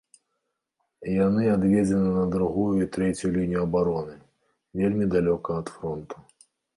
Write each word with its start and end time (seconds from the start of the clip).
Яны 1.25 1.43
адведзены 1.55 2.09
на 2.15 2.23
другую 2.35 2.71
і 2.79 2.87
трэцюю 2.95 3.31
лінію 3.35 3.61
абароны, 3.67 4.15
вельмі 4.81 5.05
далёка 5.13 5.49
ад 5.61 5.67
фронту. 5.75 6.15